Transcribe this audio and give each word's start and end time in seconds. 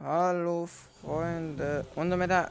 Hallo 0.00 0.68
Freunde 1.00 1.86
und 1.94 2.10
damit 2.10 2.28
da 2.28 2.50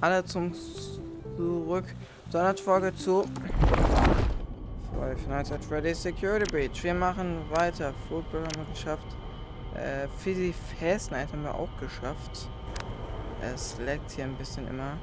alle 0.00 0.24
zum 0.24 0.54
zurück 0.54 1.84
zu 2.30 2.38
einer 2.38 2.56
Folge 2.56 2.94
zu 2.94 3.24
Five 4.94 5.66
Freddy's 5.66 6.00
Security 6.00 6.48
Breach. 6.50 6.84
Wir 6.84 6.94
machen 6.94 7.50
weiter. 7.50 7.92
Football 8.08 8.44
haben 8.44 8.64
wir 8.64 8.72
geschafft. 8.72 9.06
Äh, 9.74 10.06
Fizzy 10.18 10.54
Fast 10.78 11.10
Night 11.10 11.32
haben 11.32 11.42
wir 11.42 11.52
auch 11.52 11.76
geschafft. 11.80 12.48
Es 13.40 13.76
leckt 13.78 14.12
hier 14.12 14.24
ein 14.24 14.36
bisschen 14.36 14.68
immer. 14.68 14.96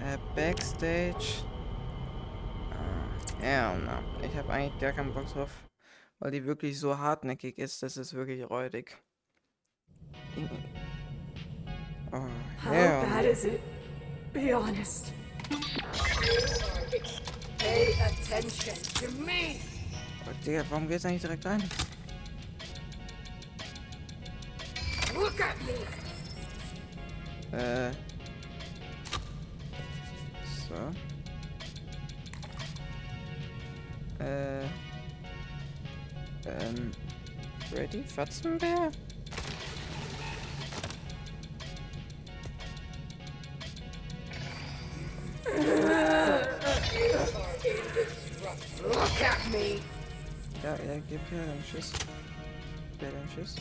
Äh, 0.00 0.18
Backstage. 0.34 1.44
Äh, 3.40 3.52
ja, 3.52 3.72
na, 3.72 4.02
ich 4.26 4.36
habe 4.36 4.52
eigentlich 4.52 4.80
gar 4.80 4.92
keinen 4.92 5.14
Bock 5.14 5.32
drauf. 5.32 5.50
Weil 6.18 6.32
die 6.32 6.44
wirklich 6.44 6.80
so 6.80 6.98
hartnäckig 6.98 7.58
ist, 7.58 7.84
das 7.84 7.96
ist 7.96 8.14
wirklich 8.14 8.50
räudig. 8.50 8.98
Oh, 12.12 12.28
How 12.58 12.72
hell 12.72 13.02
bad 13.02 13.24
is 13.24 13.44
it? 13.44 13.60
Be 14.32 14.52
honest. 14.52 15.12
Pay 17.58 17.92
attention 18.00 18.74
to 18.74 19.10
me. 19.22 19.60
Oh, 20.26 20.32
Digga, 20.44 20.64
warum 20.70 20.88
geht's 20.88 21.04
eigentlich 21.04 21.22
direkt 21.22 21.44
rein? 21.46 21.62
Look 25.14 25.40
at 25.40 25.56
me. 25.66 25.74
Äh. 27.58 27.92
So. 30.68 30.74
Äh. 34.24 34.64
Ähm. 36.46 36.92
Freddy 37.70 38.02
Fatzenbär? 38.04 38.90
Me. 49.56 49.80
Ja, 50.62 50.70
ja, 50.70 51.00
gib 51.08 51.20
her 51.30 51.44
den 51.44 51.64
Schuss. 51.64 51.92
Gib 52.92 53.02
her 53.02 53.10
den 53.10 53.28
Schuss. 53.34 53.54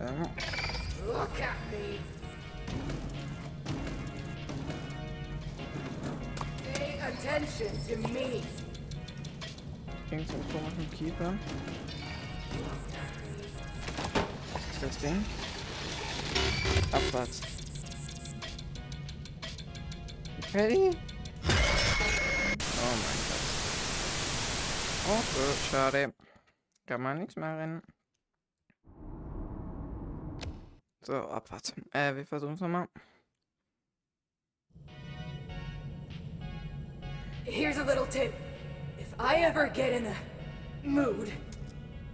Ähm. 0.00 0.28
Look 1.06 1.40
at 1.40 1.56
me. 1.70 1.98
Pay 6.74 6.98
attention 7.00 7.70
to 7.86 8.08
me. 8.08 8.42
Irgend 10.10 10.28
so 10.28 10.34
einen 10.34 10.48
komischen 10.52 10.90
Keeper. 10.90 11.34
Was 14.52 14.62
ist 14.72 14.82
das 14.82 14.98
Ding? 14.98 15.24
Abwärts. 16.92 17.40
Ready? 20.54 20.96
Oh, 25.08 25.22
gut, 25.34 25.56
schade. 25.70 26.12
Kann 26.86 27.00
man 27.00 27.18
nichts 27.18 27.36
mehr. 27.36 27.80
So, 31.02 31.14
Abfahrt. 31.14 31.72
Äh, 31.92 32.16
wir 32.16 32.26
versuchen 32.26 32.54
es 32.54 32.60
nochmal. 32.60 32.88
Here's 37.44 37.78
a 37.78 37.84
little 37.84 38.06
tip. 38.06 38.34
If 38.98 39.14
I 39.20 39.36
ever 39.44 39.68
get 39.68 39.92
in 39.92 40.06
a 40.06 40.16
mood, 40.82 41.32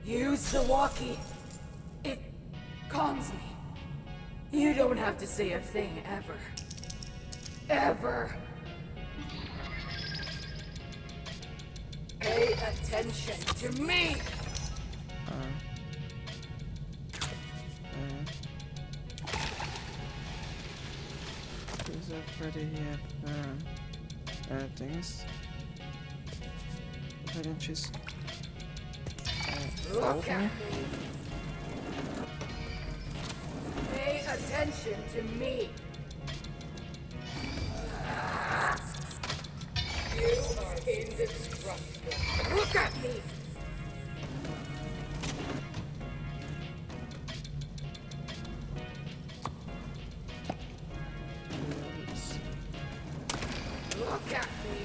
use 0.04 0.52
the 0.52 0.60
walkie. 0.68 1.18
It 2.04 2.18
calms 2.90 3.32
me. 3.32 3.40
You 4.52 4.74
don't 4.74 4.98
have 4.98 5.16
to 5.16 5.26
say 5.26 5.52
a 5.52 5.60
thing 5.60 6.02
ever. 6.04 6.36
Ever. 7.70 8.36
Pay 12.32 12.54
attention 12.54 13.36
to 13.60 13.82
me. 13.82 14.16
Äh. 15.28 15.34
Äh. 17.92 18.24
Dieser 21.88 22.22
Freddy 22.38 22.68
hier. 22.74 22.98
Äh. 23.28 24.64
Äh, 24.64 24.68
Dings. 24.78 25.26
Bei 27.34 27.42
den 27.42 27.60
Schiss. 27.60 27.92
Äh, 29.46 29.92
Look 29.92 30.02
Augen. 30.02 30.30
at 30.30 30.40
me. 30.40 30.48
Pay 33.92 34.20
attention 34.20 34.96
to 35.14 35.22
me. 35.38 35.68
Look 41.64 42.74
at 42.74 43.02
me. 43.02 43.22
Look 53.96 54.32
at 54.32 54.48
me. 54.64 54.80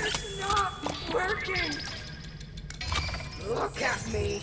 It's 0.00 0.40
not 0.40 0.72
working. 1.12 1.76
Look 3.48 3.82
at 3.82 4.12
me. 4.12 4.42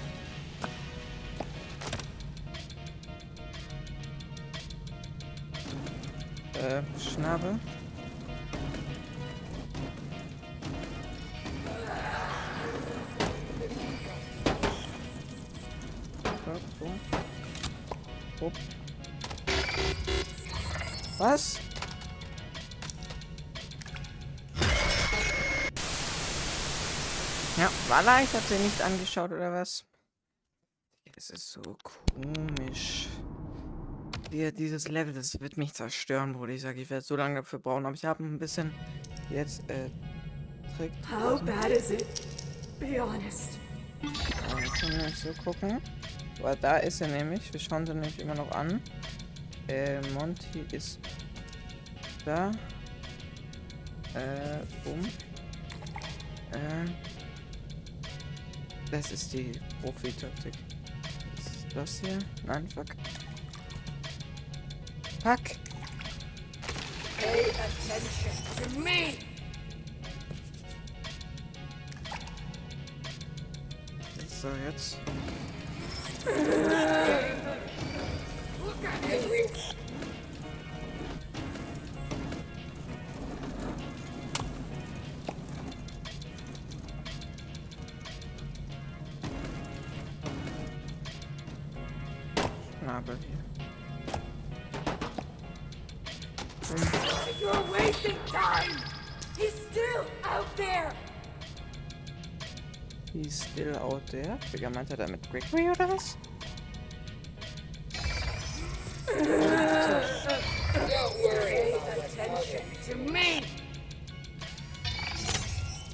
So. 7.21 7.57
Hopp. 18.41 18.53
Was? 21.19 21.59
Ja, 27.57 27.69
Walla, 27.87 28.21
ich 28.23 28.33
hab 28.33 28.41
sie 28.47 28.55
nicht 28.55 28.81
angeschaut, 28.81 29.31
oder 29.31 29.53
was? 29.53 29.85
Es 31.15 31.29
ist 31.29 31.51
so 31.51 31.61
komisch. 31.83 33.00
Hier, 34.31 34.53
dieses 34.53 34.87
Level, 34.87 35.13
das 35.13 35.37
wird 35.41 35.57
mich 35.57 35.73
zerstören, 35.73 36.31
Bruder. 36.31 36.53
Ich 36.53 36.61
sage, 36.61 36.81
ich 36.81 36.89
werde 36.89 37.03
so 37.03 37.17
lange 37.17 37.35
dafür 37.35 37.59
brauchen, 37.59 37.85
aber 37.85 37.95
ich 37.95 38.05
habe 38.05 38.23
ein 38.23 38.39
bisschen 38.39 38.71
jetzt, 39.29 39.69
äh, 39.69 39.89
Trick. 40.77 40.93
How 41.11 41.41
bad 41.41 41.69
is 41.69 41.91
it? 41.91 42.05
Be 42.79 42.97
honest. 42.97 43.59
Äh, 44.01 44.79
können 44.79 45.01
wir 45.01 45.09
so 45.09 45.33
gucken. 45.43 45.81
Weil 46.41 46.55
da 46.55 46.77
ist 46.77 47.01
er 47.01 47.09
nämlich. 47.09 47.51
Wir 47.51 47.59
schauen 47.59 47.85
sie 47.85 47.93
nämlich 47.93 48.19
immer 48.21 48.35
noch 48.35 48.49
an. 48.51 48.81
Äh, 49.67 49.99
Monty 50.13 50.65
ist 50.71 50.99
da. 52.23 52.51
Äh, 54.13 54.65
bumm. 54.85 55.05
Äh. 56.51 56.89
Das 58.89 59.11
ist 59.11 59.33
die 59.33 59.51
Profi-Taktik. 59.81 60.53
Ist 61.37 61.75
Das 61.75 61.99
hier? 61.99 62.17
Nein, 62.45 62.65
fuck. 62.69 62.87
Fuck! 65.23 65.55
Pay 67.19 67.41
attention 67.41 68.31
to 68.55 68.79
me! 68.79 69.19
So, 74.27 74.49
jetzt. 74.65 74.97
Look 78.65 78.83
at 78.83 79.80
there. 104.11 104.37
Digga, 104.51 104.69
meint 104.69 104.91
er 104.91 104.97
damit 104.97 105.29
Gregory 105.31 105.69
oder 105.69 105.89
was? 105.89 106.17
Me! 113.07 113.41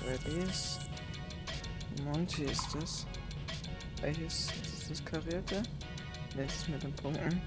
Freddy's. 0.02 0.80
Monty 2.04 2.44
ist 2.44 2.76
das. 2.76 3.06
Welches 4.02 4.52
ist 4.64 4.90
das 4.90 5.06
karierte? 5.06 5.64
Welches 6.36 6.68
mit 6.68 6.84
den 6.84 6.94
Punkten? 6.94 7.42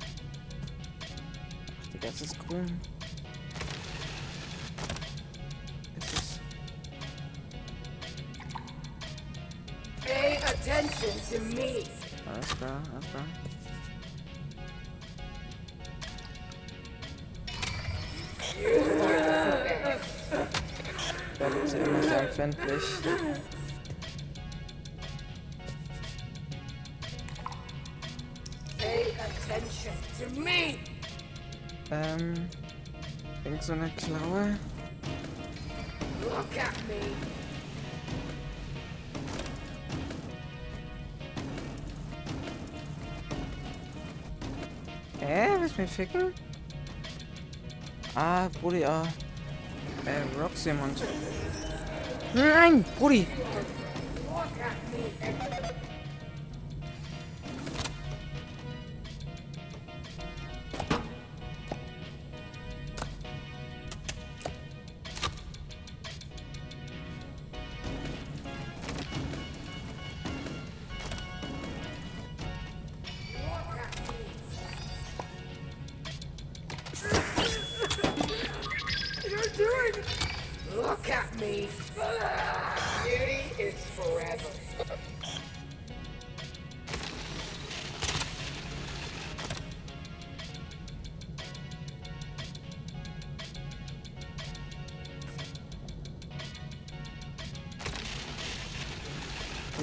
Ach, 1.03 1.93
Digga, 1.93 2.09
es 2.09 2.21
ist 2.21 2.39
grün. 2.47 2.81
Attention 11.03 11.51
to 11.51 11.57
me! 11.57 11.85
Alles 12.27 12.47
klar, 12.57 12.83
alles 12.93 13.07
klar. 13.11 13.25
Da 21.39 21.53
wird 21.53 21.69
sie 21.69 21.79
immer 21.79 22.03
so 22.03 22.09
empfindlich. 22.11 22.83
Pay 28.79 29.15
attention 29.19 29.95
to 30.19 30.41
me! 30.41 30.79
Ähm. 31.91 32.49
Irgend 33.45 33.63
so 33.63 33.73
eine 33.73 33.91
Klaue. 33.91 34.59
Look 36.23 36.59
at 36.59 36.77
me! 36.87 37.17
Mich 45.81 45.91
ficken? 45.91 46.33
Ah, 48.15 48.49
Brudi, 48.61 48.85
ah. 48.85 49.03
Äh, 50.05 50.41
Roxy 50.41 50.73
Monty. 50.73 51.05
Nein, 52.35 52.85
Brudi! 52.99 53.27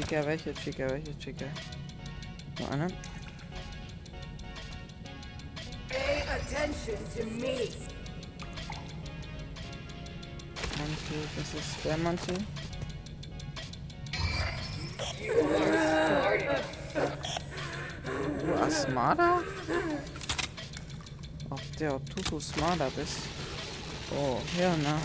Chica, 0.07 0.25
welche 0.25 0.53
Chica, 0.53 0.89
welche 0.89 1.13
Chica? 1.17 1.45
Nur 2.59 2.71
eine? 2.71 2.87
Pay 5.89 6.23
attention 6.29 6.97
to 7.13 7.25
me. 7.25 7.67
Monty, 10.77 11.27
das 11.35 11.53
ist 11.53 11.83
der 11.83 11.97
Monty. 11.97 12.33
Du 18.39 18.53
Asmada? 18.63 19.41
Ob 21.49 21.77
der, 21.77 21.95
ob 21.95 22.15
du 22.15 22.23
so 22.29 22.39
Smada 22.39 22.89
bist? 22.95 23.23
Oh, 24.15 24.39
ja, 24.57 24.73
na. 24.81 25.01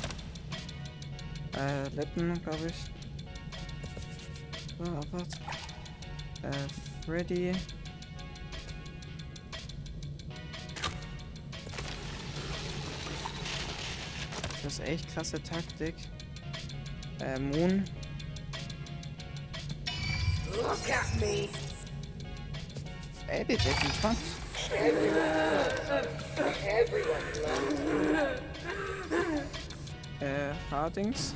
Äh, 1.61 1.89
Lippen, 1.89 2.41
glaube 2.41 2.67
ich. 2.69 3.02
So, 4.85 5.01
was? 5.13 5.29
Äh, 6.43 7.05
Freddy. 7.07 7.53
Das 14.63 14.73
ist 14.73 14.81
echt 14.81 15.15
krasse 15.15 15.41
Taktik. 15.41 15.95
Äh, 17.21 17.39
Moon. 17.39 17.85
Look 20.51 20.91
at 20.91 21.21
me. 21.21 21.49
Ey, 23.29 23.45
die 23.45 23.53
echt 23.53 23.85
entspannt. 23.85 24.19
Äh, 30.21 30.53
Hardings. 30.71 31.35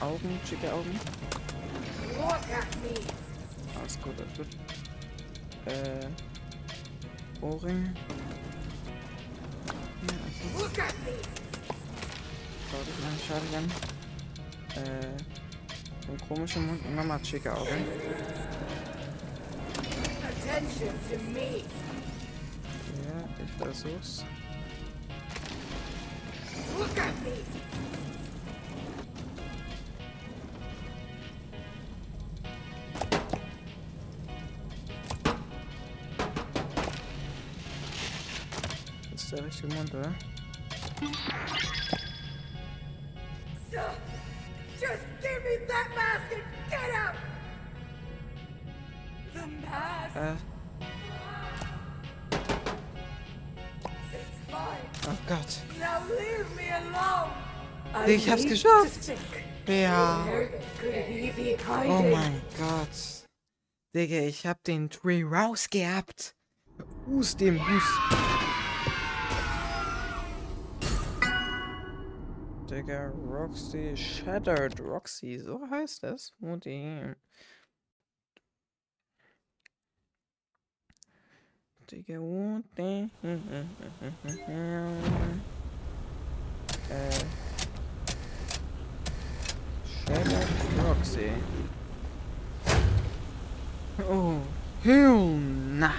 Augen, 0.00 0.40
schicke 0.48 0.72
Augen. 0.72 0.98
Alles 3.80 4.00
gut, 4.00 4.14
alles 4.18 4.36
gut. 4.36 4.46
Äh, 5.66 6.06
Ohrring. 7.40 7.94
Ja, 10.02 10.14
okay. 10.26 10.48
Look 10.58 10.78
at 10.78 10.94
me. 11.04 11.12
Schade, 12.70 12.92
nein, 13.02 13.18
schade 13.26 13.46
dann. 13.52 13.66
Äh, 14.84 16.12
ein 16.12 16.28
komischer 16.28 16.60
Mund 16.60 16.84
und 16.84 16.94
nochmal 16.94 17.24
schicke 17.24 17.52
Augen. 17.52 17.84
Ja, 23.04 23.28
ich 23.44 23.52
versuch's. 23.58 24.24
Look 26.78 26.98
at 26.98 27.22
me. 27.22 27.75
Mund, 39.68 39.94
oder? 39.94 40.14
Just 44.78 45.04
give 45.22 45.42
me 45.44 45.66
that 45.68 45.88
mask 45.94 46.32
and 46.32 46.42
get 46.70 46.90
out. 46.94 47.16
The 49.34 49.46
mask. 49.66 50.16
Äh, 50.16 50.36
oh 55.06 55.18
Gott. 55.26 55.62
Now 55.78 56.02
leave 56.08 56.46
me 56.56 56.70
alone. 56.70 57.30
Ich 58.06 58.28
hab's 58.28 58.44
geschafft. 58.44 59.12
Ja. 59.66 60.26
Oh 61.88 62.02
mein 62.02 62.40
Gott. 62.58 63.26
Digga, 63.94 64.20
ich 64.20 64.46
hab 64.46 64.62
den 64.64 64.90
Tree 64.90 65.24
rausgehabt. 65.24 66.34
Hus 67.06 67.36
dem 67.36 67.58
Hus. 67.58 68.25
Digga, 72.66 73.12
Roxy 73.14 73.96
Shattered 73.96 74.80
Roxy, 74.80 75.38
so 75.38 75.60
heißt 75.70 76.02
das. 76.02 76.32
Mutti. 76.40 77.14
Digga, 81.88 82.18
Mutti. 82.18 83.08
Äh. 86.88 87.12
Shattered 89.86 90.48
Roxy. 90.84 91.30
Oh, 94.08 94.40
na. 94.84 95.94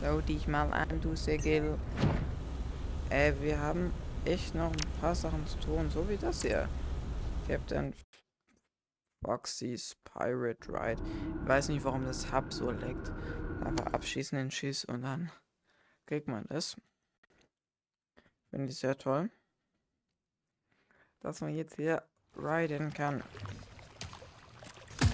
Schau 0.00 0.20
dich 0.20 0.46
mal 0.46 0.72
an, 0.72 1.00
du 1.00 1.16
Segel. 1.16 1.76
Äh, 3.10 3.32
wir 3.40 3.58
haben 3.58 3.92
echt 4.24 4.54
noch 4.54 4.72
ein 4.72 5.00
paar 5.00 5.14
Sachen 5.14 5.46
zu 5.46 5.58
tun, 5.60 5.90
so 5.90 6.08
wie 6.08 6.16
das 6.16 6.42
hier. 6.42 6.68
Captain 7.46 7.94
Foxy's 9.22 9.96
Pirate 10.04 10.68
Ride. 10.68 11.02
Ich 11.42 11.48
weiß 11.48 11.68
nicht, 11.68 11.84
warum 11.84 12.04
das 12.04 12.32
Hub 12.32 12.52
so 12.52 12.70
leckt. 12.70 13.10
Aber 13.64 13.94
abschießen 13.94 14.36
den 14.36 14.50
Schiss 14.50 14.84
und 14.84 15.02
dann 15.02 15.30
kriegt 16.06 16.28
man 16.28 16.44
das. 16.48 16.76
Finde 18.50 18.70
ich 18.70 18.78
sehr 18.78 18.96
toll. 18.96 19.30
Dass 21.20 21.40
man 21.40 21.54
jetzt 21.54 21.76
hier 21.76 22.02
riden 22.36 22.92
kann. 22.92 23.22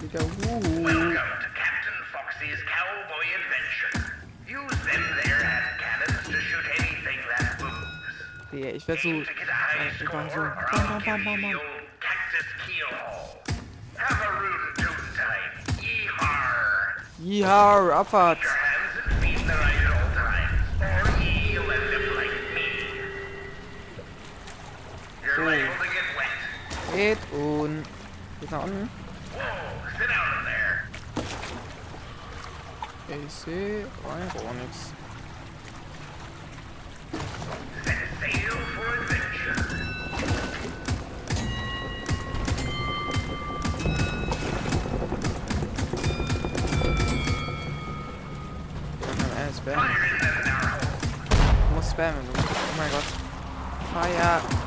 Wieder, 0.00 0.20
Welcome 0.20 1.14
to 1.14 1.48
Captain 1.54 2.00
Foxy's 2.10 2.60
Cowboy 2.64 3.26
Adventure. 3.36 4.12
Use 4.46 4.76
them 4.86 5.02
there 5.22 5.59
Digga, 8.52 8.68
ich 8.70 8.88
werde 8.88 9.00
so. 9.00 9.08
Einfach 9.08 10.30
so. 10.30 10.40
Bam, 10.40 10.88
bam, 10.88 11.04
bam, 11.04 11.24
bam, 11.24 11.42
bam. 11.42 11.60
Yeehaw! 17.18 17.92
Abfahrt. 17.92 18.38
Oh. 25.38 25.44
wet. 25.44 25.68
Geht 26.94 27.18
und. 27.32 27.84
Geht 28.40 28.50
nach 28.50 28.64
unten. 28.64 28.90
Ich 33.08 33.32
sehe 33.32 33.86
rein 34.06 34.28
gar 34.34 34.54
nichts. 34.54 34.92
Du 52.00 52.06
musst 52.06 52.14
spammen, 52.14 52.32
du. 52.32 52.40
Oh 52.40 52.78
mein 52.78 52.90
Gott. 52.90 53.04
Feuer. 53.92 54.59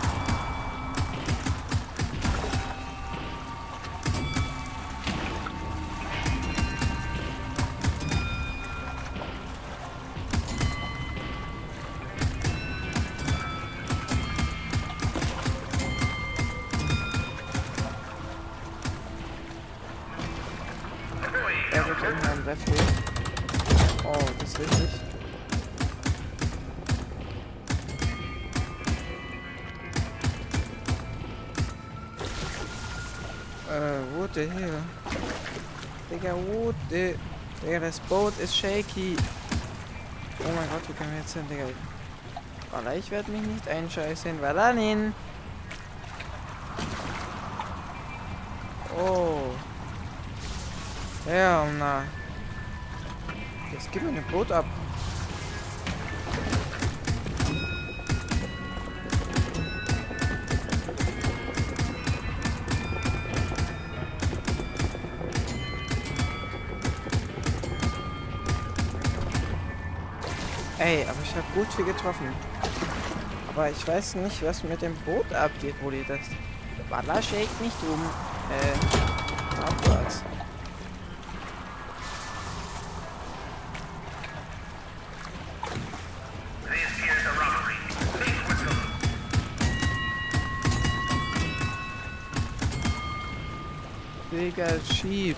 Äh, 33.73 34.03
wo 34.15 34.27
der 34.27 34.51
hier? 34.51 34.83
Digga, 36.11 36.35
wo 36.35 36.71
der? 36.91 37.15
Digga, 37.63 37.79
das 37.79 37.99
Boot 38.01 38.37
ist 38.37 38.55
shaky. 38.55 39.15
Oh 40.41 40.51
mein 40.55 40.69
Gott, 40.69 40.87
wie 40.87 40.93
können 40.93 41.11
wir 41.11 41.19
jetzt 41.19 41.33
hin, 41.33 41.47
Digga? 41.49 41.63
Walla, 42.71 42.93
ich 42.93 43.09
werde 43.09 43.31
mich 43.31 43.41
nicht 43.41 43.67
einscheißen. 43.67 44.39
Wallanin! 44.41 45.15
Oh. 48.95 49.39
Ja, 51.27 51.65
na. 51.79 52.03
Jetzt 53.71 53.91
gib 53.91 54.03
mir 54.03 54.09
ein 54.09 54.23
Boot 54.31 54.51
ab. 54.51 54.65
Ich 71.33 71.37
habe 71.37 71.53
gut 71.55 71.73
viel 71.73 71.85
getroffen. 71.85 72.27
Aber 73.49 73.69
ich 73.69 73.87
weiß 73.87 74.15
nicht, 74.15 74.43
was 74.43 74.63
mit 74.63 74.81
dem 74.81 74.95
Boot 74.97 75.31
abgeht, 75.33 75.75
die 75.81 76.05
das... 76.07 76.19
Walla 76.89 77.21
shake 77.21 77.49
nicht 77.61 77.75
um. 77.83 78.01
Äh, 78.51 79.61
abwärts. 79.63 80.23
Digga, 94.31 94.67
schief. 94.91 95.37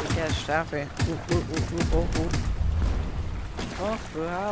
Digga, 0.00 0.34
Staffel. 0.34 0.88
Uh, 1.08 1.12
uh, 1.12 1.36
uh, 1.36 1.96
uh, 1.96 1.98
uh, 1.98 2.22
uh. 2.22 2.43
Och, 3.84 3.98
du 4.14 4.20
path. 4.20 4.44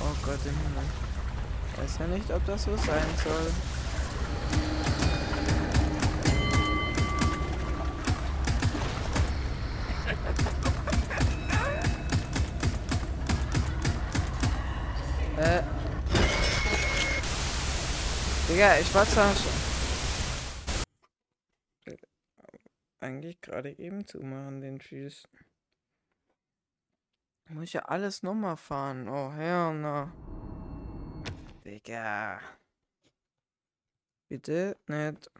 Oh 0.00 0.14
Gott 0.24 0.46
im 0.46 0.54
Himmel. 0.54 0.84
Weiß 1.76 1.98
ja 1.98 2.06
nicht, 2.06 2.30
ob 2.30 2.46
das 2.46 2.62
so 2.62 2.76
sein 2.76 3.02
soll. 3.24 3.69
Digga, 18.60 18.78
ich 18.78 18.94
war 18.94 19.06
zwar 19.06 19.34
schon. 19.34 19.52
Eigentlich 23.00 23.40
gerade 23.40 23.78
eben 23.78 24.06
zumachen, 24.06 24.60
den 24.60 24.78
Tschüss. 24.78 25.26
Muss 27.48 27.64
ich 27.64 27.72
ja 27.72 27.86
alles 27.86 28.22
nochmal 28.22 28.58
fahren. 28.58 29.08
Oh, 29.08 29.32
hell 29.32 29.72
no. 29.72 30.12
Digga. 31.64 32.38
Bitte 34.28 34.76
nicht. 34.88 35.30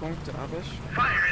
Punkte 0.00 0.32
habe 0.32 0.56
ich. 0.62 0.94
Fire 0.94 1.27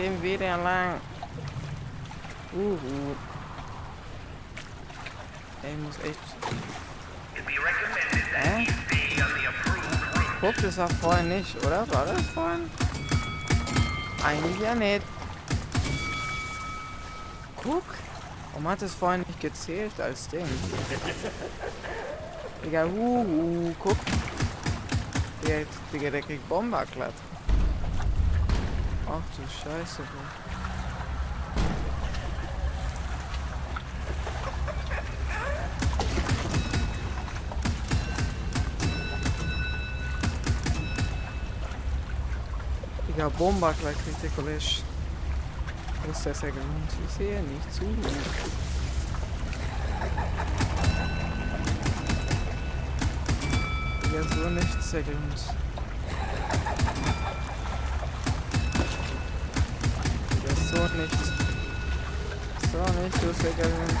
gehen 0.00 0.22
wir 0.22 0.38
denn 0.38 0.62
lang? 0.62 1.00
Uh, 2.54 2.78
Ey, 5.62 5.76
muss 5.76 5.96
echt. 5.98 6.18
Hä? 8.34 8.66
approved 9.46 10.16
route. 10.16 10.40
Guck, 10.40 10.62
das 10.62 10.76
war 10.78 10.88
vorhin 10.88 11.28
nicht, 11.28 11.54
oder? 11.66 11.86
War 11.90 12.06
das 12.06 12.22
vorhin? 12.28 12.70
Eigentlich 14.24 14.60
ja 14.60 14.74
nicht. 14.74 15.02
Guck. 17.62 17.84
Warum 18.52 18.68
hat 18.68 18.80
es 18.80 18.94
vorhin 18.94 19.22
nicht 19.26 19.40
gezählt 19.40 20.00
als 20.00 20.28
Ding? 20.28 20.46
Digga, 22.64 22.86
uh, 22.86 22.88
uh, 22.88 23.74
guck. 23.78 23.98
Digga, 25.42 25.66
Digga, 25.92 26.10
der 26.10 26.22
kriegt 26.22 26.48
Bomber 26.48 26.86
glatt. 26.86 27.14
Ach 29.12 29.20
du 29.36 29.42
Scheiße. 29.42 30.02
Digga, 43.08 43.28
Bomber 43.30 43.74
gleich 43.80 43.96
der 44.22 44.30
Kollege. 44.30 44.58
Ist 44.58 44.84
das 46.24 46.42
ja 46.42 46.50
gelohnt? 46.50 46.92
Ich 47.04 47.12
sehe 47.12 47.42
nicht 47.42 47.74
zu. 47.74 47.82
Digga, 54.04 54.22
so 54.22 54.48
nichts 54.50 54.90
sehr 54.92 55.02
gelohnt. 60.92 61.10
Digga, 61.10 61.16
so 61.16 61.18
nicht. 61.18 61.18
So 62.72 62.78
nicht, 63.00 63.22
du 63.22 63.32
sehr 63.42 63.52
gelohnt. 63.52 64.00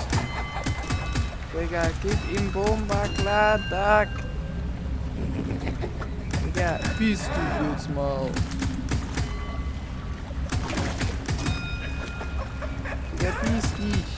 Digga, 1.52 1.82
gib 2.02 2.40
ihm 2.40 2.52
Bomber 2.52 3.08
klar, 3.16 3.58
Duck. 3.58 4.08
Digga, 6.44 6.78
bist 6.98 7.28
du 7.28 7.72
jetzt 7.72 7.90
mal. 7.90 8.30
Digga, 13.12 13.32
bist 13.42 13.78
dich. 13.78 14.10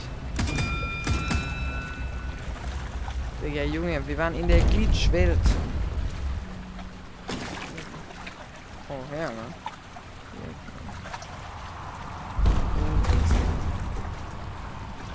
Digga, 3.43 3.65
Junge, 3.65 4.07
wir 4.07 4.19
waren 4.19 4.35
in 4.35 4.47
der 4.47 4.61
Glitchwelt. 4.61 5.39
Oh, 8.89 9.15
ja, 9.17 9.29
ne? 9.29 9.72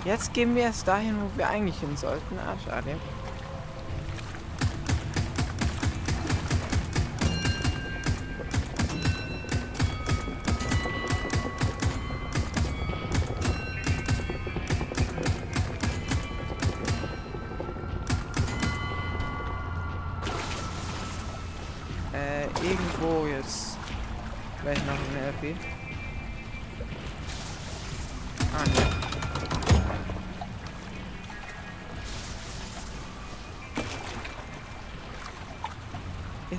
Jetzt 0.08 0.34
gehen 0.34 0.56
wir 0.56 0.64
erst 0.64 0.88
dahin, 0.88 1.18
wo 1.18 1.38
wir 1.38 1.50
eigentlich 1.50 1.82
hin 1.82 1.98
sollten. 1.98 2.40
Ah, 2.40 2.56
schade. 2.64 2.96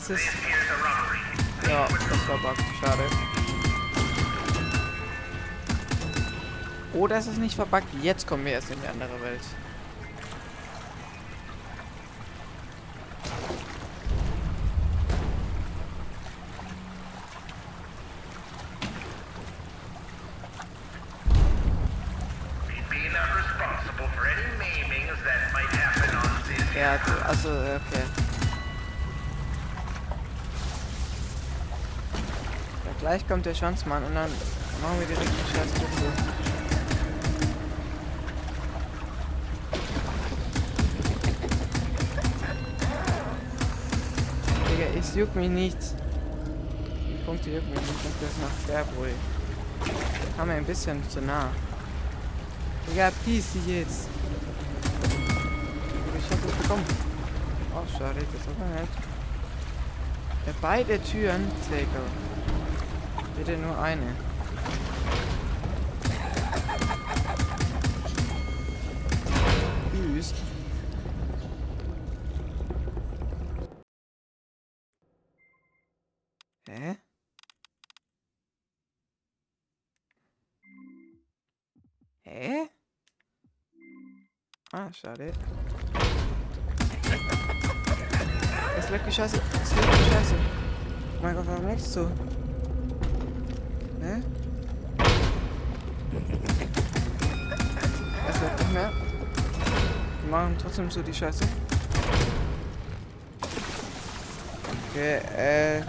Ist 0.08 0.20
es. 0.20 1.68
Ja, 1.68 1.86
das 1.86 2.28
war 2.28 2.38
buggt. 2.38 2.62
Schade. 2.80 3.02
Oder 6.94 7.18
ist 7.18 7.26
es 7.26 7.36
nicht 7.36 7.54
verbuggt? 7.54 7.88
Jetzt 8.02 8.26
kommen 8.26 8.46
wir 8.46 8.52
erst 8.52 8.70
in 8.70 8.80
die 8.80 8.88
andere 8.88 9.20
Welt. 9.20 9.42
We'd 22.66 22.88
be 22.88 23.10
not 23.10 23.28
responsible 23.36 24.08
for 24.16 24.26
any 24.26 24.48
maimings 24.58 25.18
that 25.22 25.52
might 25.52 25.68
happen 25.76 26.16
on 26.16 26.42
this. 26.48 26.64
Ja, 26.74 26.98
also, 27.28 27.50
okay. 27.50 28.04
Ja, 32.84 32.87
gleich 32.98 33.26
kommt 33.26 33.46
der 33.46 33.54
Schanzmann 33.54 34.04
und 34.04 34.14
dann 34.14 34.30
machen 34.82 34.98
wir 34.98 35.06
direkt 35.06 35.30
die 35.30 35.52
scheiß. 35.52 35.72
Digga, 44.70 44.98
es 44.98 45.14
juckt 45.14 45.36
mich 45.36 45.48
nicht. 45.48 45.78
Die 47.08 47.24
Punkte 47.24 47.50
jucken 47.50 47.70
mich 47.70 47.80
nicht. 47.80 48.04
Das 48.20 48.30
ist 48.30 48.40
nach 48.40 48.66
Fairboy. 48.66 49.10
Kam 50.36 50.48
mir 50.48 50.54
ein 50.54 50.64
bisschen 50.64 51.02
zu 51.08 51.20
nah. 51.20 51.50
Digga, 52.88 53.10
peace 53.24 53.52
dich 53.52 53.66
jetzt. 53.66 54.08
Ich 56.18 56.30
hab 56.30 56.42
das 56.42 56.52
bekommen. 56.52 56.84
Oh, 57.74 57.98
schade, 57.98 58.14
das 58.14 58.40
ist 58.40 58.48
aber 58.48 58.80
nett. 58.80 58.88
Ja, 60.46 60.52
beide 60.60 61.02
Türen, 61.02 61.50
Zäger. 61.68 62.27
Bitte 63.38 63.56
nur 63.56 63.78
eine. 63.78 64.16
Tschüss. 69.92 70.34
Hä? 76.68 76.96
Hä? 82.24 82.68
Ah, 84.72 84.92
schade. 84.92 85.32
Es 88.76 88.90
leckt 88.90 89.06
die 89.06 89.12
Scheiße. 89.12 89.40
Es 89.62 89.74
leckt 89.74 89.86
die 89.86 90.10
Scheiße. 90.10 90.34
Mein 91.22 91.36
Gott, 91.36 91.46
warum 91.46 91.66
nichts 91.66 91.92
so? 91.92 92.10
Hä? 94.00 94.22
Es 98.28 98.40
leckt 98.40 98.58
nicht 98.58 98.72
mehr. 98.72 98.90
Machen 100.30 100.56
trotzdem 100.60 100.90
so 100.90 101.02
die 101.02 101.14
Scheiße. 101.14 101.44
Okay, 104.90 105.20
äh. 105.36 105.80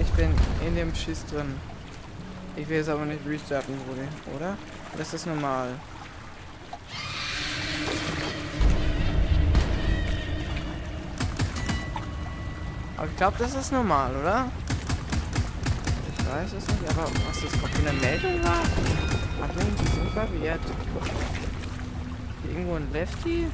Ich 0.00 0.10
bin 0.16 0.34
in 0.66 0.74
dem 0.74 0.94
Schiss 0.94 1.24
drin. 1.26 1.54
Ich 2.56 2.68
will 2.68 2.80
es 2.80 2.88
aber 2.88 3.04
nicht 3.04 3.20
restarten, 3.26 3.74
Brudi, 3.86 4.08
oder? 4.36 4.56
Das 4.96 5.14
ist 5.14 5.26
normal. 5.26 5.68
Aber 12.96 13.06
ich 13.06 13.16
glaube, 13.16 13.36
das 13.38 13.54
ist 13.54 13.72
normal, 13.72 14.14
oder? 14.16 14.50
weiß 16.30 16.52
es 16.52 16.66
nicht, 16.66 16.90
aber 16.90 17.10
was 17.26 17.40
das 17.40 17.52
gerade 17.52 17.72
für 17.72 17.88
eine 17.88 17.98
Meldung 17.98 18.44
war? 18.44 19.19
Achtung, 19.42 19.66
die 19.80 19.86
sind 19.86 20.10
verwirrt. 20.10 20.60
Irgendwo 22.48 22.74
ein 22.74 22.92
Lefty? 22.92 23.46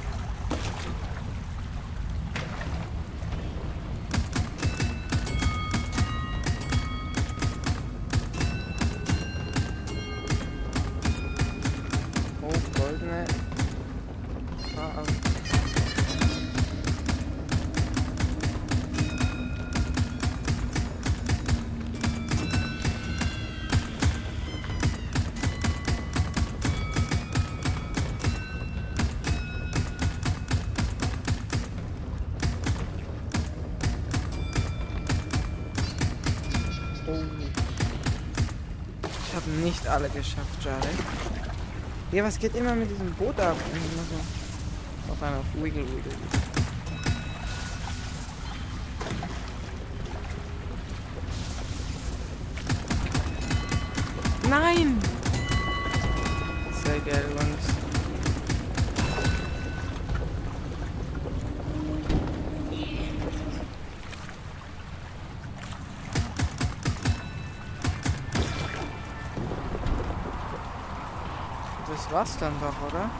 Alle 39.87 40.09
geschafft, 40.09 40.63
Jare. 40.63 40.87
Ja, 42.11 42.23
was 42.23 42.39
geht 42.39 42.55
immer 42.55 42.75
mit 42.75 42.89
diesem 42.89 43.11
Boot 43.13 43.39
ab? 43.39 43.55
Auf 45.09 45.23
einer 45.23 45.37
auf 45.37 45.45
Wiggle 45.55 45.83
Wiggle. 45.83 46.46
War's 72.17 72.35
dann 72.39 72.53
doch, 72.59 72.73
oder? 72.87 73.11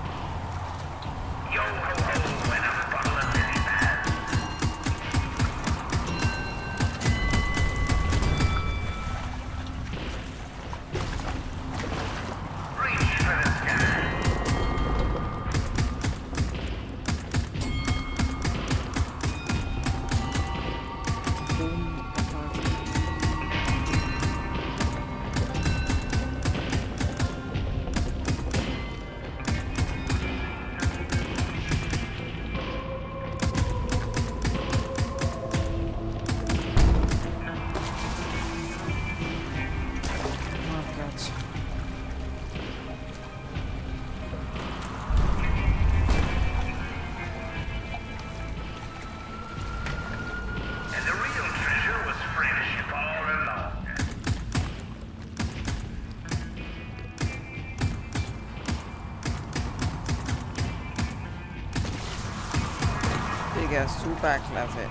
Super 63.87 64.39
klasse. 64.39 64.89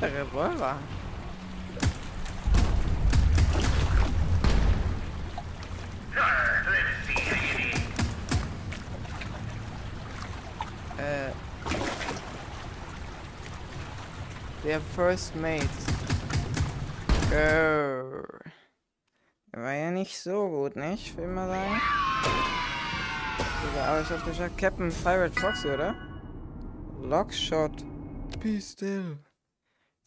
Der 0.00 0.12
Revolver. 0.12 0.76
Let's 6.14 7.06
see 7.06 7.20
how 7.20 7.42
you 7.42 7.54
did. 7.58 7.82
Äh. 10.98 11.32
Der 14.64 14.80
First 14.80 15.36
Mate. 15.36 15.68
Grrr. 17.30 18.40
Der 19.52 19.62
war 19.62 19.72
ja 19.72 19.90
nicht 19.90 20.18
so 20.18 20.48
gut, 20.48 20.76
nicht? 20.76 21.06
Ich 21.06 21.16
will 21.16 21.28
mal 21.28 21.48
sagen. 21.48 21.80
Aber 23.86 24.00
ich 24.00 24.10
hab 24.10 24.24
geschafft. 24.24 24.58
Captain 24.58 24.92
Pirate 24.92 25.40
Foxy, 25.40 25.68
oder? 25.68 25.94
Lockshot. 27.02 27.84
Be 28.40 28.60
still. 28.60 29.18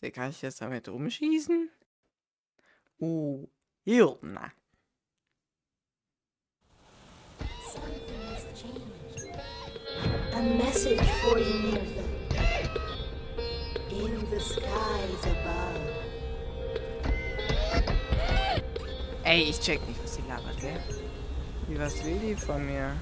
Den 0.02 0.12
kann 0.12 0.30
ich 0.30 0.42
jetzt 0.42 0.62
damit 0.62 0.88
rumschießen? 0.88 1.70
Uh, 3.00 3.46
has 8.36 8.46
changed. 8.56 9.30
A 10.34 10.42
message 10.42 11.02
for 11.22 11.38
you 11.38 11.54
near 11.64 11.86
them. 11.96 12.10
In 13.92 14.30
the 14.30 14.40
skies 14.40 15.26
above. 15.26 15.82
Ey, 19.24 19.50
ich 19.50 19.60
check 19.60 19.86
nicht, 19.88 20.02
was 20.04 20.18
die 20.18 20.24
labert, 20.28 20.60
gell? 20.62 20.80
Wie, 21.68 21.80
was 21.80 22.04
will 22.06 22.20
die 22.20 22.36
von 22.36 22.66
mir? 22.66 22.96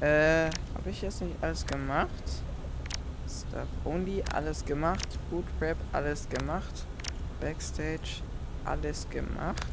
Äh, 0.00 0.50
habe 0.74 0.90
ich 0.90 1.00
jetzt 1.00 1.22
nicht 1.22 1.36
alles 1.40 1.64
gemacht? 1.66 2.10
Stuff 3.26 3.68
Only, 3.84 4.22
alles 4.32 4.64
gemacht. 4.64 5.18
Food 5.30 5.44
Prep, 5.58 5.76
alles 5.92 6.28
gemacht. 6.28 6.86
Backstage, 7.40 8.22
alles 8.64 9.08
gemacht. 9.08 9.66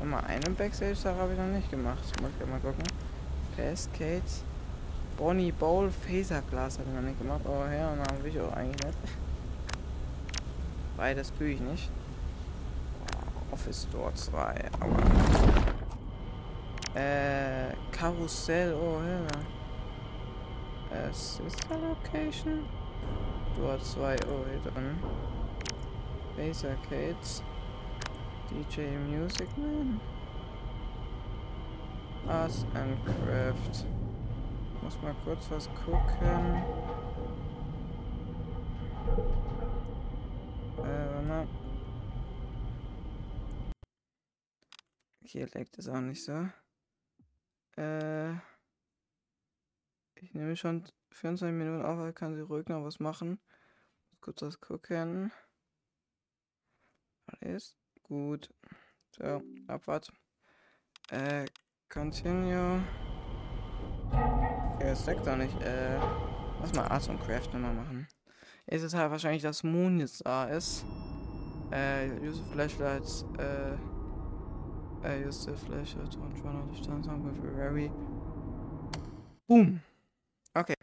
Und 0.00 0.10
mal 0.10 0.20
einen 0.24 0.54
Backstage-Sache 0.54 1.16
habe 1.16 1.32
ich 1.32 1.38
noch 1.38 1.46
nicht 1.46 1.70
gemacht. 1.70 2.02
Muss 2.20 2.30
ich 2.40 2.46
mal 2.46 2.60
gucken. 2.60 2.84
Cascade. 3.56 4.22
Bonnie 5.16 5.52
Bowl 5.52 5.90
Phaserglas 5.90 6.78
habe 6.78 6.88
ich 6.90 6.94
noch 6.94 7.02
nicht 7.02 7.18
gemacht. 7.18 7.40
Aber 7.44 7.72
ja, 7.72 7.90
und 7.90 7.98
dann 8.06 8.22
will 8.22 8.30
ich 8.30 8.40
auch 8.40 8.52
eigentlich 8.52 8.84
nicht. 8.84 8.98
Beides 10.96 11.32
tue 11.36 11.48
ich 11.48 11.60
nicht. 11.60 11.90
Office 13.50 13.86
Store 13.88 14.14
2. 14.14 14.70
Aua. 14.80 15.55
Äh, 16.96 17.74
Karussell, 17.92 18.72
oh 18.72 19.02
ja. 19.02 19.26
Äh, 20.96 21.12
Sister 21.12 21.76
Location? 21.78 22.64
Door 23.54 23.78
2, 23.80 24.16
oh 24.30 24.44
hier 24.48 24.72
drin. 24.72 24.98
Base 26.38 26.70
Arcades. 26.70 27.42
DJ 28.48 28.96
Music 28.96 29.48
Man. 29.58 30.00
Arts 32.26 32.64
and 32.74 32.96
Craft. 33.04 33.84
Muss 34.80 35.02
mal 35.02 35.14
kurz 35.22 35.50
was 35.50 35.68
gucken. 35.74 36.62
Äh. 40.82 41.46
Hier 45.24 45.46
leckt 45.52 45.76
es 45.76 45.88
auch 45.88 46.00
nicht 46.00 46.24
so. 46.24 46.46
Äh. 47.76 48.34
Ich 50.18 50.32
nehme 50.32 50.56
schon 50.56 50.84
24 51.10 51.54
Minuten 51.56 51.84
auf, 51.84 51.98
also 51.98 52.12
kann 52.12 52.34
sie 52.34 52.40
ruhig 52.40 52.66
noch 52.68 52.82
was 52.82 52.98
machen. 53.00 53.38
Kurz 54.20 54.42
was 54.42 54.60
gucken. 54.60 55.30
Alles 57.26 57.76
gut. 58.02 58.52
So, 59.10 59.42
Abfahrt. 59.66 60.10
Äh, 61.10 61.46
continue. 61.90 62.82
Okay, 64.74 64.88
das 64.88 65.04
deckt 65.04 65.26
doch 65.26 65.36
nicht. 65.36 65.60
Äh, 65.62 65.98
lass 66.60 66.74
mal 66.74 66.88
Arts 66.88 67.08
und 67.08 67.20
Craft 67.20 67.52
nochmal 67.52 67.74
machen. 67.74 68.08
Ist 68.66 68.82
es 68.82 68.94
halt 68.94 69.10
wahrscheinlich, 69.10 69.42
dass 69.42 69.62
Moon 69.62 70.00
jetzt 70.00 70.24
da 70.24 70.46
ist. 70.46 70.84
Äh, 71.70 72.10
use 72.20 72.42
flashlights. 72.52 73.24
Äh, 73.38 73.76
I 75.04 75.16
use 75.16 75.46
the 75.46 75.52
flashlight 75.52 76.10
to 76.12 76.18
run 76.18 76.56
out 76.56 76.78
of 76.78 77.04
time 77.04 77.24
with 77.24 77.52
a 77.52 77.56
very 77.56 77.90
Boom. 79.48 79.80
Okay. 80.56 80.74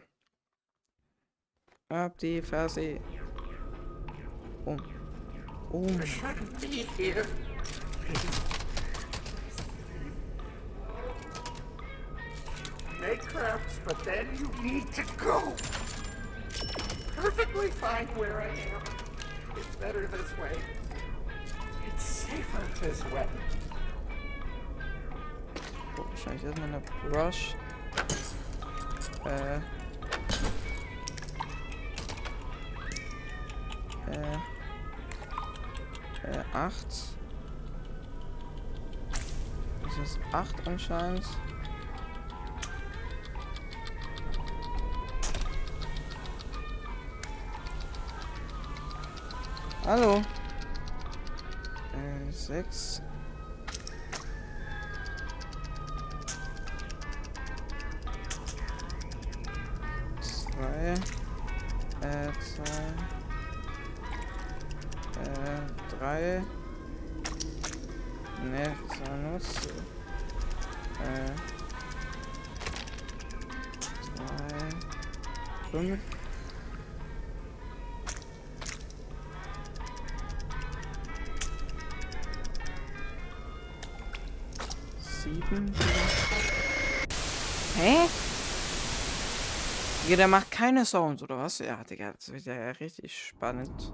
Ab 1.90 2.16
die 2.16 2.40
Ferse. 2.40 2.98
Boom. 4.64 4.80
Boom. 5.70 6.04
shouldn't 6.06 6.60
be 6.62 6.86
here. 6.96 7.26
Make 13.00 13.20
cramps, 13.20 13.80
but 13.84 14.02
then 14.02 14.26
you 14.38 14.62
need 14.62 14.90
to 14.94 15.04
go. 15.18 15.52
Perfectly 17.14 17.68
fine 17.68 18.06
where 18.16 18.40
I 18.40 18.48
am. 18.48 18.82
It's 19.58 19.76
better 19.76 20.06
this 20.06 20.38
way. 20.38 20.58
It's 21.86 22.02
safer 22.02 22.62
this 22.80 23.04
way. 23.12 23.26
Wahrscheinlich 26.24 26.44
erstmal 26.44 26.68
eine 26.68 26.80
Brush. 27.10 27.54
Äh. 29.26 29.56
Äh. 34.10 34.38
Äh, 36.22 36.44
8. 36.54 36.86
Das 39.82 39.98
ist 39.98 40.18
8 40.32 40.66
anscheinend. 40.66 41.26
Hallo. 49.84 50.22
Äh, 51.92 52.32
6. 52.32 53.02
Ja, 90.06 90.16
der 90.16 90.28
macht 90.28 90.50
keine 90.50 90.84
Sounds, 90.84 91.22
oder 91.22 91.38
was? 91.38 91.60
Ja, 91.60 91.82
Digga, 91.82 92.12
das 92.12 92.30
wird 92.30 92.44
ja 92.44 92.70
richtig 92.72 93.28
spannend. 93.28 93.90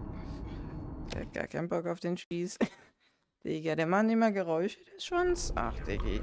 Der 1.15 1.21
hat 1.21 1.33
gar 1.33 1.47
keinen 1.47 1.69
Bock 1.69 1.87
auf 1.87 2.01
den 2.01 2.17
Spieß. 2.17 2.59
Digga, 3.45 3.77
der 3.77 3.87
macht 3.87 4.11
immer 4.11 4.33
Geräusche, 4.33 4.81
der 4.93 5.01
Schwanz. 5.01 5.53
Ach, 5.55 5.73
Diggi. 5.87 6.21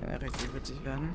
Kann 0.00 0.10
ja 0.10 0.16
richtig 0.16 0.52
witzig 0.52 0.84
werden. 0.84 1.14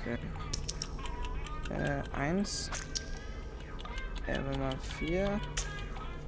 Okay. 0.00 0.18
Äh, 1.70 2.02
eins. 2.16 2.68
Äh, 4.26 4.40
wenn 4.44 4.58
man 4.58 4.80
vier. 4.98 5.40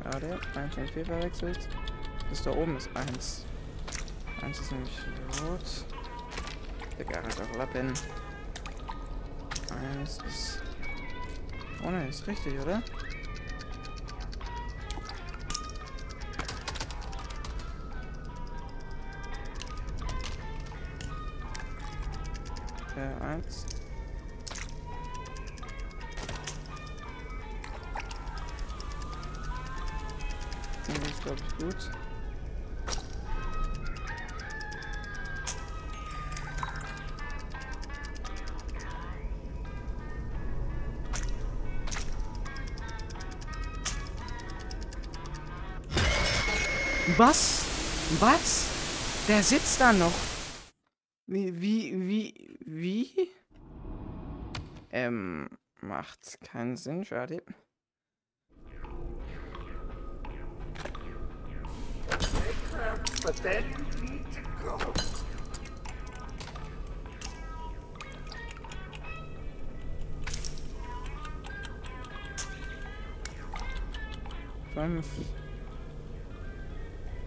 Schade, 0.04 0.38
eins 0.54 0.76
und 0.76 0.88
vier 0.88 1.04
verwechselt. 1.04 1.68
Das 2.30 2.44
da 2.44 2.52
oben 2.52 2.76
ist 2.76 2.88
eins. 2.94 3.44
Eins 4.42 4.60
ist 4.60 4.72
nämlich 4.72 4.98
rot. 5.42 5.84
Digga, 6.98 7.22
halt 7.22 7.40
auch 7.40 7.56
Lappen. 7.56 7.92
Eins 9.70 10.18
ist. 10.26 10.62
Oh 11.84 11.90
ne, 11.90 12.08
ist 12.08 12.26
richtig, 12.26 12.58
oder? 12.60 12.82
Was? 47.18 47.64
Was? 48.20 48.68
Der 49.26 49.42
sitzt 49.42 49.80
da 49.80 49.90
noch. 49.90 50.12
Wie, 51.26 51.58
wie, 51.58 52.08
wie, 52.08 52.58
wie? 52.60 53.30
Ähm, 54.90 55.48
macht 55.80 56.38
keinen 56.42 56.76
Sinn, 56.76 57.06
schade. 57.06 57.42
Make 74.74 75.45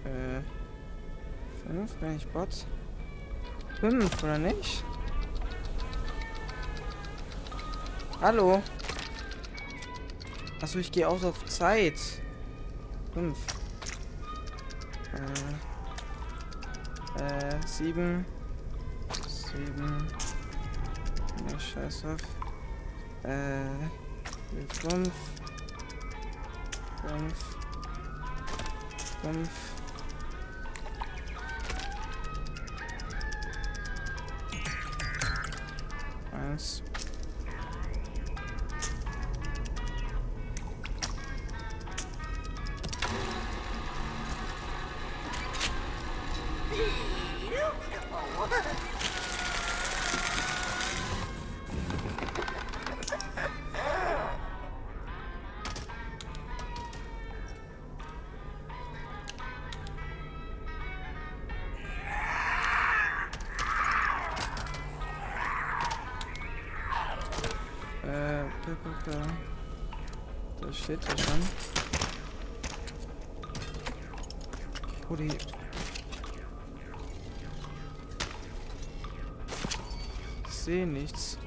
Äh. 0.09 0.41
Fünf, 1.63 1.93
bin 1.97 2.15
ich 2.15 2.27
Bot? 2.29 2.65
Fünf, 3.79 4.23
oder 4.23 4.39
nicht? 4.39 4.83
Hallo? 8.19 8.63
Achso, 10.61 10.79
ich 10.79 10.91
gehe 10.91 11.07
aus 11.07 11.23
auf 11.23 11.45
Zeit. 11.45 11.99
Fünf. 13.13 13.37
Äh. 15.13 15.53
Äh, 17.23 17.59
sieben. 17.67 18.25
Sieben. 19.27 20.07
Ne, 21.45 21.59
scheiß 21.59 22.05
auf. 22.05 22.21
Äh. 23.23 23.69
Fünf. 24.69 25.13
Fünf. 27.05 27.33
Fünf. 29.21 29.49
Eins. 36.49 36.81
Sehe 80.59 80.85
nichts. 80.85 81.37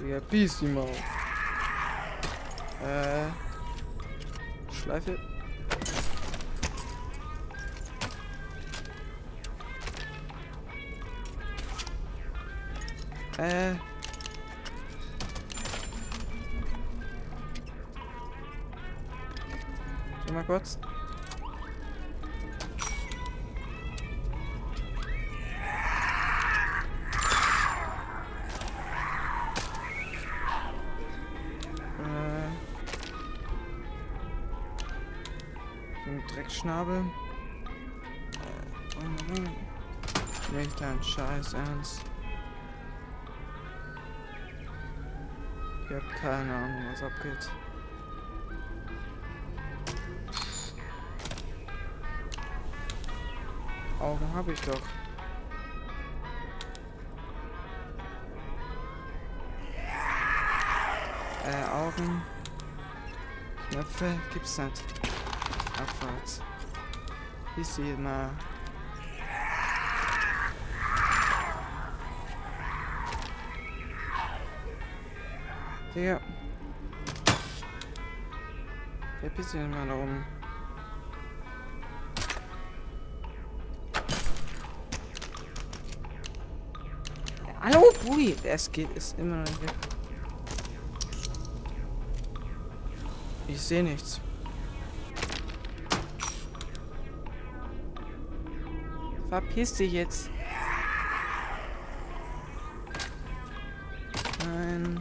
Digga, 0.00 0.20
Beast 0.30 0.60
die 0.60 0.66
Maus. 0.66 0.90
Äh. 2.82 3.26
Schleife. 4.72 5.18
Äh. 13.38 13.74
Mal 20.32 20.44
kurz. 20.44 20.78
Den 36.64 36.70
Dreckschnabel. 36.70 37.04
Äh, 40.50 40.56
Nicht 40.56 40.80
dein 40.80 41.02
Scheiß 41.02 41.52
ernst. 41.52 42.00
Ich 45.84 45.94
hab 45.94 46.14
keine 46.20 46.54
Ahnung, 46.54 46.84
was 46.90 47.02
abgeht. 47.02 47.50
Augen 54.00 54.34
habe 54.34 54.52
ich 54.52 54.60
doch. 54.62 54.80
Äh, 61.46 61.70
Augen. 61.70 62.22
Knöpfe 63.70 64.18
gibt's 64.32 64.58
nicht. 64.58 64.82
Abfahrt. 65.78 66.53
Bis 67.56 67.78
mal. 67.98 68.30
Digga. 75.94 76.20
Der 79.22 79.30
bisschen 79.30 79.70
mal 79.70 79.86
da 79.86 79.94
oben. 79.94 80.24
Hallo, 87.60 87.92
Bui! 88.04 88.36
Es 88.42 88.70
geht, 88.70 88.90
ist 88.96 89.16
immer 89.18 89.36
noch 89.36 89.44
nicht 89.44 89.62
weg. 89.62 89.74
Ich 93.46 93.60
sehe 93.60 93.84
nichts. 93.84 94.20
Verpiss 99.34 99.72
dich 99.72 99.92
jetzt. 99.92 100.30
Nein. 104.46 105.00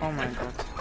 Oh 0.00 0.12
mein 0.12 0.36
Gott. 0.36 0.75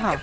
Aha. 0.00 0.16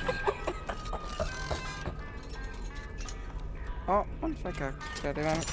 Oh, 3.88 4.06
und 4.22 4.40
verkackt. 4.40 4.82
Ja, 5.04 5.12
der 5.12 5.26
war... 5.26 5.36
Nicht 5.36 5.52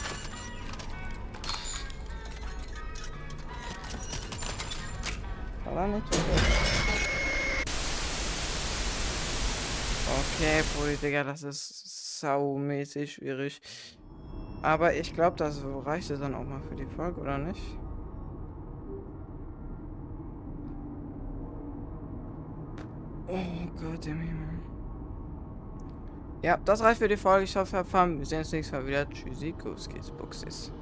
Okay, 10.07 10.63
Brudi, 10.77 10.97
Digga, 10.97 11.25
das 11.25 11.43
ist 11.43 12.21
saumäßig 12.21 13.15
schwierig. 13.15 13.61
Aber 14.63 14.95
ich 14.95 15.13
glaube, 15.15 15.37
das 15.37 15.61
reicht 15.85 16.11
dann 16.11 16.37
auch 16.37 16.45
mal 16.45 16.61
für 16.69 16.77
die 16.77 16.87
Folge, 16.87 17.21
oder 17.21 17.39
nicht? 17.39 17.61
Im 24.07 24.21
Himmel. 24.21 24.49
Ja, 26.43 26.57
das 26.65 26.83
reicht 26.83 26.99
für 26.99 27.09
die 27.09 27.17
Folge. 27.17 27.45
Ich 27.45 27.57
hoffe, 27.57 27.77
habt 27.77 27.89
Spaß. 27.89 28.19
Wir 28.19 28.27
sehen 28.27 28.39
uns 28.39 28.53
nächstes 28.53 28.73
Mal 28.73 28.87
wieder. 28.87 29.09
Tschüssi, 29.09 29.53
Kuskis, 29.53 30.11
Buxis. 30.11 30.73